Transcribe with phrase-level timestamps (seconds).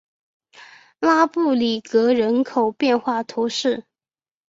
[0.99, 3.85] 拉布里格人口变化图示